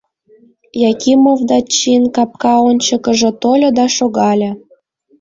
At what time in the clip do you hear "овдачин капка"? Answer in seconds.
1.31-2.55